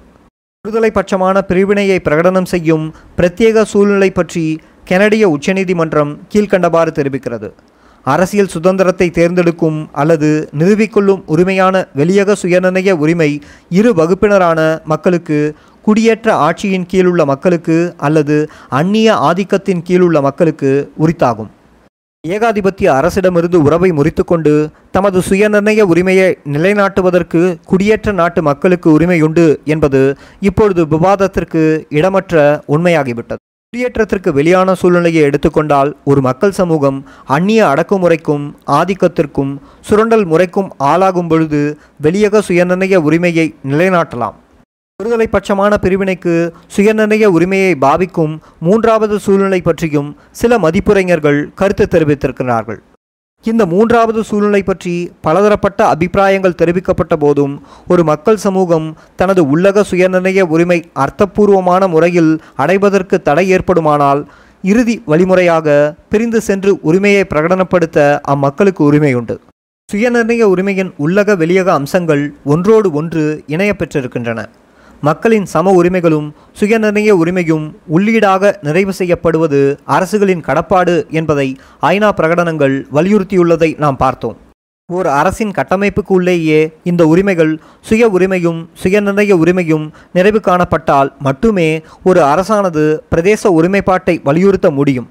விடுதலை 0.65 0.89
பட்சமான 0.96 1.41
பிரிவினையை 1.41 1.96
பிரகடனம் 2.06 2.48
செய்யும் 2.51 2.84
பிரத்யேக 3.18 3.62
சூழ்நிலை 3.72 4.10
பற்றி 4.12 4.44
கெனடிய 4.89 5.24
உச்சநீதிமன்றம் 5.36 6.12
கீழ்க்கண்டவாறு 6.32 6.91
தெரிவிக்கிறது. 6.98 7.48
அரசியல் 8.06 8.51
சுதந்திரத்தை 8.56 9.08
தேர்ந்தெடுக்கும் 9.10 9.80
அல்லது 10.01 10.30
நிறுவிக்கொள்ளும் 10.60 11.24
உரிமையான 11.25 11.82
வெளியக 12.00 12.36
சுயநிர்ணய 12.41 12.96
உரிமை 13.03 13.30
இரு 13.80 13.94
வகுப்பினரான 14.00 14.60
மக்களுக்கு 14.84 15.39
குடியேற்ற 15.86 16.30
ஆட்சியின் 16.48 16.88
கீழுள்ள 16.91 17.25
மக்களுக்கு 17.32 17.80
அல்லது 18.10 18.38
அந்நிய 18.82 19.18
ஆதிக்கத்தின் 19.30 19.84
கீழுள்ள 19.89 20.22
மக்களுக்கு 20.27 20.72
உரித்தாகும். 21.03 21.51
ஏகாதிபத்திய 22.24 22.88
அரசிடமிருந்து 22.94 23.56
உறவை 23.56 23.92
முறித்துக்கொண்டு 23.92 24.51
தமது 24.92 25.20
சுயநிர்ணய 25.30 25.82
உரிமையை 25.82 26.28
நிலைநாட்டுவதற்கு 26.54 27.40
குடியேற்ற 27.66 28.12
நாட்டு 28.12 28.42
மக்களுக்கு 28.42 29.00
உரிமையுண்டு 29.00 29.46
என்பது 29.66 30.01
இப்பொழுது 30.40 30.88
விவாதத்திற்கு 30.88 31.86
இடமற்ற 31.90 32.44
உண்மையாகிவிட்டது. 32.68 33.42
குடியேற்றத்திற்கு 33.74 34.34
வெளியான 34.34 34.75
சூழ்நிலையை 34.75 35.24
எடுத்துக்கொண்டால் 35.24 35.96
ஒரு 36.04 36.22
மக்கள் 36.22 36.51
சமூகம் 36.51 37.00
அந்நிய 37.25 37.66
அடக்குமுறைக்கும் 37.66 38.46
ஆதிக்கத்திற்கும் 38.80 39.51
சுரண்டல் 39.82 40.25
முறைக்கும் 40.25 40.72
ஆளாகும் 40.84 41.28
பொழுது 41.28 41.78
வெளியக 42.01 42.44
சுயநிர்ணய 42.48 42.96
உரிமையை 42.96 43.54
நிலைநாட்டலாம். 43.72 44.38
விடுதலை 45.01 45.25
பட்சமான 45.34 45.74
பிரிவினைக்கு 45.84 46.34
சுயநிர்ணய 46.74 47.25
உரிமையை 47.36 47.74
பாவிக்கும் 47.84 48.34
மூன்றாவது 48.65 49.15
சூழ்நிலை 49.25 49.60
பற்றியும் 49.67 50.10
சில 50.39 50.58
மதிப்புரைஞர்கள் 50.65 51.39
கருத்து 51.60 51.86
தெரிவித்திருக்கிறார்கள். 51.93 52.79
இந்த 53.46 53.63
மூன்றாவது 53.72 54.20
சூழ்நிலை 54.29 54.62
பற்றி 54.63 54.93
பலதரப்பட்ட 55.25 55.79
அபிப்பிராயங்கள் 55.93 56.58
தெரிவிக்கப்பட்ட 56.62 57.15
போதும் 57.24 57.53
ஒரு 57.91 58.03
மக்கள் 58.12 58.39
சமூகம் 58.46 58.88
தனது 59.22 59.43
உள்ளக 59.53 59.86
சுயநிர்ணய 59.91 60.46
உரிமை 60.53 60.79
அர்த்தபூர்வமான 61.05 61.89
முறையில் 61.96 62.31
அடைவதற்கு 62.63 63.17
தடை 63.27 63.46
ஏற்படுமானால் 63.58 64.24
இறுதி 64.63 64.98
வழிமுறையாக 65.12 65.67
பிரிந்து 66.13 66.41
சென்று 66.50 66.74
உரிமையை 66.89 67.25
பிரகடனப்படுத்த 67.34 68.00
அம்மக்களுக்கு 68.36 68.84
உரிமை 68.91 69.13
உண்டு 69.22 69.38
சுயநிர்ணய 69.89 70.43
உரிமையின் 70.53 70.91
உள்ளக 71.05 71.36
வெளியக 71.43 71.70
அம்சங்கள் 71.79 72.25
ஒன்றோடு 72.53 72.89
ஒன்று 73.00 73.24
இணைய 73.53 73.72
பெற்றிருக்கின்றன. 73.79 74.41
மக்களின் 75.08 75.46
சம 75.51 75.72
உரிமைகளும் 75.72 76.25
சுயநிர்ணய 76.60 77.12
உரிமையும் 77.22 77.63
உள்ளீடாக 77.96 78.51
நிறைவு 78.65 78.93
செய்யப்படுவது 78.93 79.60
அரசுகளின் 79.96 80.43
கடப்பாடு 80.48 80.96
என்பதை 81.20 81.46
ஐநா 81.91 82.10
பிரகடனங்கள் 82.20 82.75
வலியுறுத்தியுள்ளதை 82.98 83.70
நாம் 83.84 83.98
பார்த்தோம். 83.98 84.38
ஓர் 84.89 85.08
அரசின் 85.20 85.55
கட்டமைப்புக்கு 85.58 86.13
உள்ளேயே 86.17 86.60
இந்த 86.84 87.01
உரிமைகள் 87.13 87.53
சுய 87.89 88.10
உரிமையும் 88.10 88.60
சுயநிர்ணய 88.84 89.38
உரிமையும் 89.43 89.86
நிறைவு 90.13 90.41
காணப்பட்டால் 90.48 91.12
மட்டுமே 91.27 91.70
ஒரு 92.03 92.22
அரசானது 92.34 92.84
பிரதேச 93.13 93.53
ஒருமைப்பாட்டை 93.60 94.15
வலியுறுத்த 94.24 94.70
முடியும். 94.72 95.10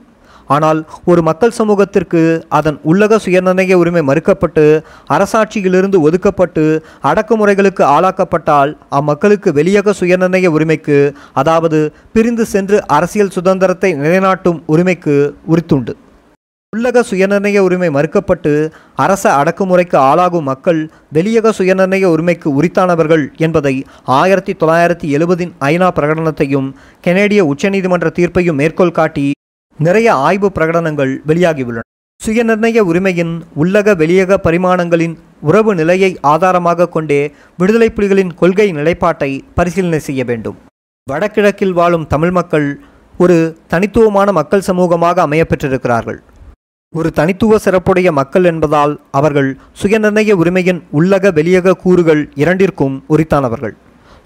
ஆனால் 0.51 0.85
ஒரு 1.05 1.23
மக்கள் 1.23 1.51
சமூகத்திற்கு 1.51 2.21
அதன் 2.49 2.79
உள்ளக 2.85 3.19
சுயநிர்ணய 3.25 3.75
உரிமை 3.75 4.03
மறுக்கப்பட்டு 4.03 4.65
அரசாட்சியிலிருந்து 5.09 6.01
ஒதுக்கப்பட்டு 6.01 6.65
அடக்குமுறைகளுக்கு 7.03 7.85
ஆளாக்கப்பட்டால் 7.85 8.77
அம்மக்களுக்கு 8.91 9.53
வெளியக 9.53 9.95
சுயநிர்ணய 10.01 10.47
உரிமைக்கு 10.49 10.99
அதாவது 11.33 11.93
பிரிந்து 12.13 12.47
சென்று 12.47 12.87
அரசியல் 12.87 13.31
சுதந்திரத்தை 13.31 13.93
நிலைநாட்டும் 13.95 14.61
உரிமைக்கு 14.67 15.17
உரித்துண்டு. 15.49 15.95
உள்ளக 16.73 17.03
சுயநிர்ணய 17.03 17.59
உரிமை 17.59 17.89
மறுக்கப்பட்டு 17.89 18.51
அரச 18.97 19.25
அடக்குமுறைக்கு 19.33 19.97
ஆளாகும் 20.01 20.45
மக்கள் 20.45 20.81
வெளியக 21.13 21.53
சுயநிர்ணய 21.59 22.05
உரிமைக்கு 22.05 22.49
உரித்தானவர்கள் 22.55 23.25
என்பதை 23.37 23.75
ஆயிரத்தி 24.05 24.53
தொள்ளாயிரத்தி 24.53 25.09
எழுபதின் 25.09 25.53
ஐநா 25.61 25.89
பிரகடனத்தையும் 25.89 26.69
கெனேடிய 27.05 27.45
உச்சநீதிமன்ற 27.45 28.11
தீர்ப்பையும் 28.11 28.57
மேற்கோள் 28.57 28.93
காட்டி 28.93 29.27
நிறைய 29.85 30.15
ஆய்வு 30.15 30.49
பிரகடனங்கள் 30.55 31.13
வெளியாகியுள்ளன. 31.27 31.85
சுயநிர்ணய 32.25 32.79
உரிமையின் 32.79 33.45
உள்ளக 33.63 33.97
வெளியக 33.97 34.41
பரிமாணங்களின் 34.43 35.15
உறவு 35.41 35.75
நிலையை 35.75 36.19
ஆதாரமாக 36.21 36.89
கொண்டே 36.89 37.35
விடுதலை 37.59 37.89
புலிகளின் 37.97 38.35
கொள்கை 38.35 38.73
நிலைப்பாட்டை 38.73 39.45
பரிசீலனை 39.55 39.99
செய்ய 39.99 40.25
வேண்டும். 40.25 40.57
வடகிழக்கில் 41.11 41.73
வாழும் 41.73 42.07
தமிழ் 42.07 42.31
மக்கள் 42.31 42.81
ஒரு 43.19 43.57
தனித்துவமான 43.69 44.33
மக்கள் 44.33 44.67
சமூகமாக 44.67 45.27
அமையப்பெற்றிருக்கிறார்கள். 45.27 46.19
ஒரு 46.95 47.13
தனித்துவ 47.13 47.59
சிறப்புடைய 47.59 48.13
மக்கள் 48.13 48.45
என்பதால் 48.45 49.01
அவர்கள் 49.11 49.59
சுயநிர்ணய 49.83 50.33
உரிமையின் 50.33 50.83
உள்ளக 50.93 51.33
வெளியக 51.33 51.75
கூறுகள் 51.75 52.29
இரண்டிற்கும் 52.35 53.05
உரித்தானவர்கள். 53.09 53.77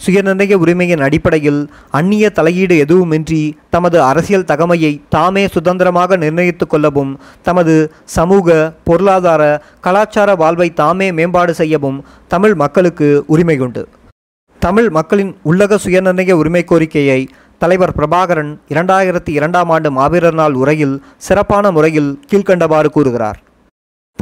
சுயநிர்ணய 0.01 0.55
உரிமையின் 0.55 1.01
அடிப்படையில் 1.01 1.69
அந்நிய 1.91 2.31
தலையீடு 2.31 2.77
எதுவுமின்றி 2.85 3.57
தமது 3.71 4.03
அரசியல் 4.03 4.45
தகமையை 4.45 5.01
தாமே 5.09 5.47
சுதந்திரமாக 5.47 6.17
நிர்ணயித்துக் 6.17 6.71
கொள்ளவும் 6.71 7.19
தமது 7.43 7.91
சமூக 8.05 8.75
பொருளாதார 8.85 9.61
கலாச்சார 9.81 10.35
வாழ்வை 10.35 10.73
தாமே 10.75 11.13
மேம்பாடு 11.13 11.55
செய்யவும் 11.55 12.05
தமிழ் 12.27 12.55
மக்களுக்கு 12.55 13.25
உரிமை 13.27 13.59
உண்டு 13.59 13.89
தமிழ் 14.59 14.91
மக்களின் 14.91 15.37
உள்ளக 15.45 15.79
சுயநிர்ணய 15.85 16.33
உரிமை 16.33 16.65
கோரிக்கையை 16.65 17.29
தலைவர் 17.59 17.97
பிரபாகரன் 17.97 18.61
இரண்டாயிரத்தி 18.69 19.29
இரண்டாம் 19.29 19.71
ஆண்டு 19.71 19.91
மாவீரர் 19.91 20.35
நாள் 20.35 20.53
உரையில் 20.53 21.03
சிறப்பான 21.17 21.71
முறையில் 21.71 22.19
கீழ்க்கண்டவாறு 22.31 22.87
கூறுகிறார். 22.91 23.39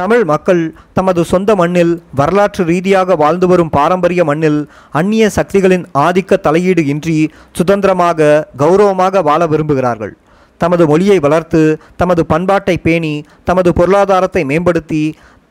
தமிழ் 0.01 0.23
மக்கள் 0.31 0.61
தமது 0.97 1.23
சொந்த 1.31 1.55
மண்ணில் 1.59 1.91
வரலாற்று 2.19 2.63
ரீதியாக 2.69 3.17
வாழ்ந்து 3.23 3.47
வரும் 3.51 3.71
பாரம்பரிய 3.75 4.23
மண்ணில் 4.29 4.57
அந்நிய 4.99 5.25
சக்திகளின் 5.35 5.85
ஆதிக்க 6.05 6.39
தலையீடு 6.47 6.83
இன்றி 6.93 7.17
சுதந்திரமாக 7.59 8.29
கௌரவமாக 8.63 9.23
வாழ 9.29 9.47
விரும்புகிறார்கள். 9.47 10.15
தமது 10.61 10.87
மொழியை 10.93 11.19
வளர்த்து 11.27 11.61
தமது 12.03 12.25
பண்பாட்டை 12.33 12.77
பேணி 12.87 13.13
தமது 13.51 13.73
பொருளாதாரத்தை 13.81 14.45
மேம்படுத்தி 14.53 15.03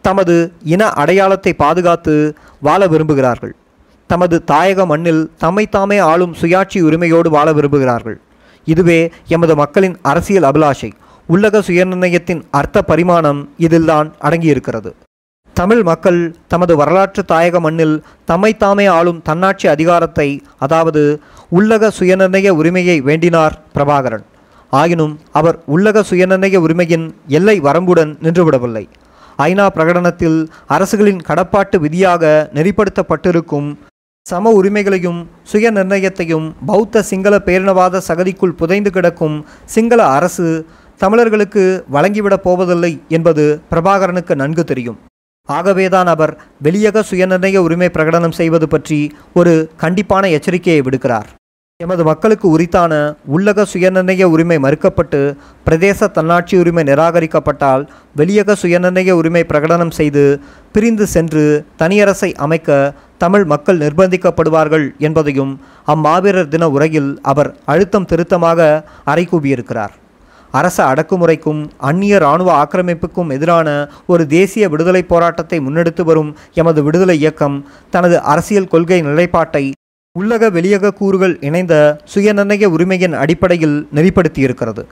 தமது 0.07 0.36
இன 0.74 0.89
அடையாளத்தை 1.03 1.53
பாதுகாத்து 1.63 2.15
வாழ 2.69 2.81
விரும்புகிறார்கள். 2.93 3.53
தமது 4.10 4.38
தாயக 4.53 4.88
மண்ணில் 4.93 5.24
தம்மைத்தாமே 5.45 6.00
ஆளும் 6.12 6.36
சுயாட்சி 6.41 6.81
உரிமையோடு 6.89 7.31
வாழ 7.38 7.48
விரும்புகிறார்கள். 7.60 8.17
இதுவே 8.67 9.00
எமது 9.36 9.55
மக்களின் 9.63 9.95
அரசியல் 10.13 10.50
அபிலாஷை. 10.51 10.91
உள்ளக 11.31 11.57
சுயநிர்ணயத்தின் 11.67 12.41
அர்த்த 12.59 12.77
பரிமாணம் 12.89 13.41
இதில்தான் 13.65 14.07
அடங்கியிருக்கிறது. 14.25 14.91
தமிழ் 15.55 15.83
மக்கள் 15.89 16.19
தமது 16.51 16.73
வரலாற்று 16.79 17.21
தாயக 17.31 17.59
மண்ணில் 17.65 17.95
தம்மைத்தாமே 18.29 18.85
ஆளும் 18.97 19.19
தன்னாட்சி 19.27 19.67
அதிகாரத்தை 19.73 20.27
அதாவது 20.65 21.01
உள்ளக 21.57 21.91
சுயநிர்ணய 21.97 22.50
உரிமையை 22.59 22.97
வேண்டினார் 23.07 23.55
பிரபாகரன். 23.75 24.25
ஆயினும் 24.73 25.13
அவர் 25.39 25.57
உள்ளக 25.75 26.03
சுயநிர்ணய 26.09 26.57
உரிமையின் 26.65 27.05
எல்லை 27.38 27.55
வரம்புடன் 27.67 28.11
நின்றுவிடவில்லை. 28.25 28.83
ஐநா 29.47 29.65
பிரகடனத்தில் 29.75 30.39
அரசுகளின் 30.75 31.23
கடப்பாட்டு 31.29 31.77
விதியாக 31.85 32.23
நெறிப்படுத்தப்பட்டிருக்கும் 32.57 33.69
சம 34.25 34.51
உரிமைகளையும் 34.57 35.19
சுய 35.51 35.67
நிர்ணயத்தையும் 35.77 36.47
பௌத்த 36.69 37.01
சிங்கள 37.09 37.35
பேரினவாத 37.47 38.01
சகதிக்குள் 38.07 38.57
புதைந்து 38.59 38.91
கிடக்கும் 38.95 39.38
சிங்கள 39.75 40.00
அரசு 40.17 40.47
தமிழர்களுக்கு 41.01 41.62
வழங்கிவிடப் 41.93 42.43
போவதில்லை 42.46 42.91
என்பது 43.17 43.43
பிரபாகரனுக்கு 43.72 44.34
நன்கு 44.41 44.63
தெரியும். 44.63 44.98
ஆகவேதான் 45.50 46.10
அவர் 46.13 46.34
வெளியக 46.65 47.03
சுயநிர்ணய 47.10 47.58
உரிமை 47.67 47.88
பிரகடனம் 47.93 48.36
செய்வது 48.39 48.67
பற்றி 48.67 49.00
ஒரு 49.39 49.53
கண்டிப்பான 49.84 50.27
எச்சரிக்கையை 50.38 50.81
விடுக்கிறார். 50.88 51.29
எமது 51.79 52.03
மக்களுக்கு 52.10 52.48
உரித்தான 52.50 52.93
உள்ளக 53.36 53.65
சுயநிர்ணய 53.72 54.24
உரிமை 54.34 54.58
மறுக்கப்பட்டு 54.65 55.22
பிரதேச 55.67 56.10
தன்னாட்சி 56.17 56.55
உரிமை 56.58 56.84
நிராகரிக்கப்பட்டால் 56.84 57.84
வெளியக 58.20 58.55
சுயநிர்ணய 58.63 59.15
உரிமை 59.22 59.43
பிரகடனம் 59.51 59.93
செய்து 60.00 60.25
பிரிந்து 60.75 61.08
சென்று 61.08 61.46
தனியரசை 61.81 62.29
அமைக்க 62.46 62.93
தமிழ் 63.24 63.46
மக்கள் 63.46 63.81
நிர்பந்திக்கப்படுவார்கள் 63.86 64.86
என்பதையும் 65.08 65.55
அம்மாவீரர் 65.86 66.48
தின 66.48 66.70
உரையில் 66.70 67.12
அவர் 67.31 67.51
அழுத்தம் 67.65 68.10
திருத்தமாக 68.12 68.70
அறைகூவியிருக்கிறார். 69.05 69.96
அரச 70.60 70.77
அடக்குமுறைக்கும் 70.86 71.62
அந்நிய 71.89 72.15
இராணுவ 72.17 72.50
ஆக்கிரமிப்புக்கும் 72.63 73.29
எதிரான 73.36 73.67
ஒரு 74.05 74.24
தேசிய 74.38 74.70
விடுதலை 74.70 75.03
போராட்டத்தை 75.03 75.60
முன்னெடுத்து 75.60 76.03
வரும் 76.10 76.31
எமது 76.53 76.81
விடுதலை 76.84 77.17
இயக்கம் 77.20 77.58
தனது 77.89 78.17
அரசியல் 78.34 78.72
கொள்கை 78.74 79.00
நிலைப்பாட்டை 79.01 79.63
உள்ளக 80.20 80.51
வெளியக 80.51 80.91
கூறுகள் 80.91 81.36
இணைந்த 81.50 81.75
சுயநிர்ணய 82.13 82.65
உரிமையின் 82.75 83.13
அடிப்படையில் 83.13 83.77
நெறிப்படுத்தியிருக்கிறது. 83.96 84.84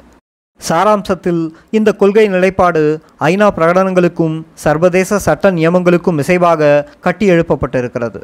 சாராம்சத்தில் 0.60 1.42
இந்த 1.78 1.90
கொள்கை 2.02 2.28
நிலைப்பாடு 2.28 2.84
ஐநா 3.30 3.48
பிரகடனங்களுக்கும் 3.58 4.36
சர்வதேச 4.66 5.20
சட்ட 5.28 5.52
நியமங்களுக்கும் 5.52 6.20
இசைவாக 6.24 6.86
கட்டியெழுப்பப்பட்டிருக்கிறது. 7.06 8.22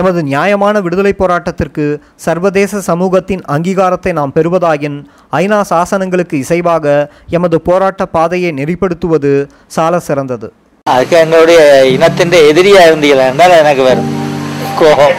எமது 0.00 0.20
நியாயமான 0.22 0.80
விடுதலை 0.80 1.12
போராட்டத்திற்கு 1.18 1.84
சர்வதேச 2.26 2.80
சமூகத்தின் 2.80 3.42
அங்கீகாரத்தை 3.54 4.12
நாம் 4.18 4.32
பெறுவதாயின் 4.36 4.98
ஐநா 5.40 5.58
சாசனங்களுக்கு 5.70 6.36
இசைவாக 6.42 6.86
எமது 7.36 7.60
போராட்ட 7.60 8.06
பாதையை 8.16 8.52
நெறிப்படுத்துவது 8.52 9.32
சால 9.76 10.00
சிறந்தது. 10.08 10.48
அதுக்கு 10.86 11.16
எங்களுடைய 11.16 11.60
இனத்தின் 11.96 12.36
எதிரியா 12.50 12.82
இருந்தீங்களா? 12.88 13.26
என்றால் 13.32 13.58
எனக்கு 13.62 13.82
வரும். 13.82 14.10
கோபம். 14.80 15.16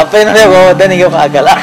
அப்ப 0.00 0.12
என்னுடைய 0.18 0.46
கோபத்தை 0.54 0.86
நீங்க 0.92 1.08
பார்க்கலாம். 1.18 1.62